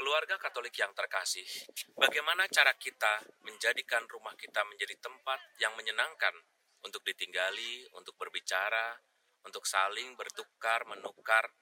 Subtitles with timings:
[0.00, 1.44] Keluarga Katolik yang terkasih,
[1.92, 6.32] bagaimana cara kita menjadikan rumah kita menjadi tempat yang menyenangkan
[6.80, 8.96] untuk ditinggali, untuk berbicara,
[9.44, 11.52] untuk saling bertukar, menukar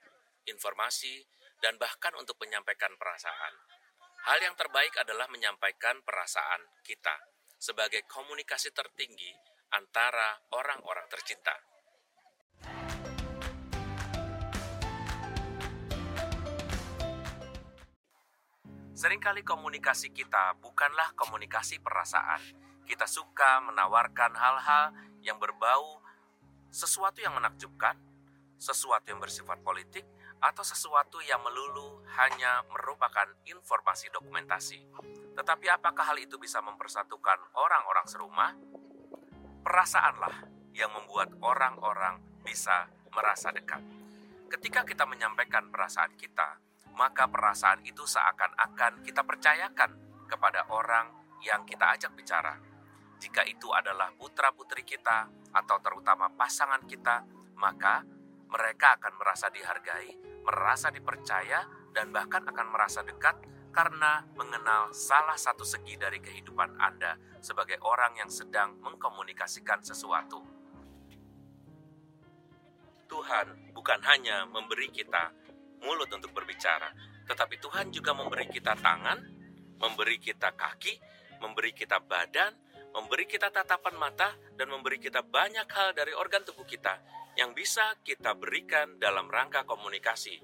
[0.47, 1.19] informasi,
[1.59, 3.59] dan bahkan untuk menyampaikan perasaan.
[4.31, 7.19] Hal yang terbaik adalah menyampaikan perasaan kita
[7.59, 9.35] sebagai komunikasi tertinggi
[9.75, 11.59] antara orang-orang tercinta.
[18.99, 22.43] Seringkali komunikasi kita bukanlah komunikasi perasaan.
[22.83, 24.91] Kita suka menawarkan hal-hal
[25.23, 26.03] yang berbau
[26.75, 27.95] sesuatu yang menakjubkan,
[28.59, 30.03] sesuatu yang bersifat politik,
[30.43, 34.83] atau sesuatu yang melulu hanya merupakan informasi dokumentasi.
[35.39, 38.51] Tetapi apakah hal itu bisa mempersatukan orang-orang serumah?
[39.63, 40.43] Perasaanlah
[40.75, 43.79] yang membuat orang-orang bisa merasa dekat.
[44.51, 46.59] Ketika kita menyampaikan perasaan kita,
[46.99, 49.95] maka perasaan itu seakan-akan kita percayakan
[50.27, 51.15] kepada orang
[51.47, 52.59] yang kita ajak bicara.
[53.23, 57.23] Jika itu adalah putra-putri kita atau terutama pasangan kita,
[57.55, 58.03] maka
[58.51, 61.63] mereka akan merasa dihargai, merasa dipercaya,
[61.95, 63.39] dan bahkan akan merasa dekat
[63.71, 70.43] karena mengenal salah satu segi dari kehidupan Anda sebagai orang yang sedang mengkomunikasikan sesuatu.
[73.09, 75.33] Tuhan bukan hanya memberi kita
[75.83, 76.91] mulut untuk berbicara,
[77.29, 79.19] tetapi Tuhan juga memberi kita tangan,
[79.79, 80.95] memberi kita kaki,
[81.39, 82.55] memberi kita badan,
[82.91, 86.99] memberi kita tatapan mata, dan memberi kita banyak hal dari organ tubuh kita
[87.39, 90.43] yang bisa kita berikan dalam rangka komunikasi.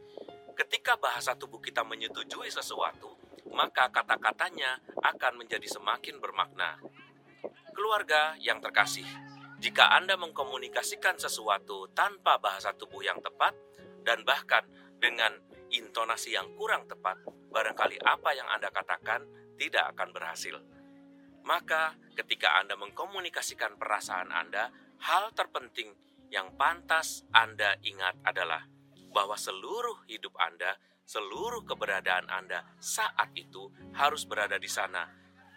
[0.54, 3.18] Ketika bahasa tubuh kita menyetujui sesuatu,
[3.50, 6.78] maka kata-katanya akan menjadi semakin bermakna.
[7.74, 9.06] Keluarga yang terkasih,
[9.58, 13.58] jika Anda mengkomunikasikan sesuatu tanpa bahasa tubuh yang tepat,
[14.04, 14.62] dan bahkan
[15.04, 15.36] dengan
[15.68, 17.20] intonasi yang kurang tepat,
[17.52, 19.28] barangkali apa yang Anda katakan
[19.60, 20.56] tidak akan berhasil.
[21.44, 24.72] Maka, ketika Anda mengkomunikasikan perasaan Anda,
[25.04, 25.92] hal terpenting
[26.32, 28.64] yang pantas Anda ingat adalah
[29.12, 35.04] bahwa seluruh hidup Anda, seluruh keberadaan Anda saat itu harus berada di sana.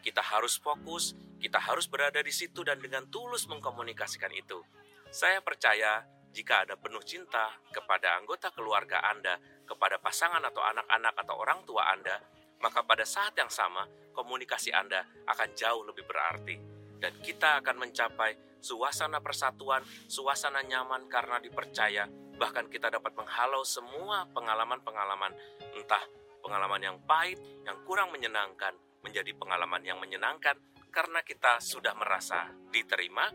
[0.03, 4.59] Kita harus fokus, kita harus berada di situ dan dengan tulus mengkomunikasikan itu.
[5.07, 11.35] Saya percaya jika ada penuh cinta kepada anggota keluarga Anda, kepada pasangan atau anak-anak atau
[11.37, 12.17] orang tua Anda,
[12.61, 16.55] maka pada saat yang sama komunikasi Anda akan jauh lebih berarti.
[16.97, 22.09] Dan kita akan mencapai suasana persatuan, suasana nyaman karena dipercaya,
[22.41, 25.29] bahkan kita dapat menghalau semua pengalaman-pengalaman,
[25.77, 26.01] entah
[26.41, 28.73] pengalaman yang pahit, yang kurang menyenangkan,
[29.05, 30.57] menjadi pengalaman yang menyenangkan
[30.89, 33.29] karena kita sudah merasa diterima,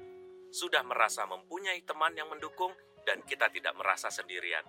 [0.52, 2.70] sudah merasa mempunyai teman yang mendukung,
[3.02, 4.62] dan kita tidak merasa sendirian.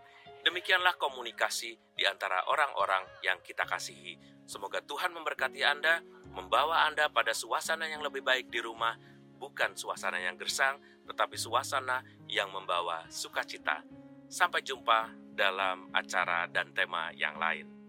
[0.43, 4.17] Demikianlah komunikasi di antara orang-orang yang kita kasihi.
[4.43, 8.97] Semoga Tuhan memberkati Anda, membawa Anda pada suasana yang lebih baik di rumah,
[9.39, 13.83] bukan suasana yang gersang, tetapi suasana yang membawa sukacita.
[14.27, 17.82] Sampai jumpa dalam acara dan tema yang lain.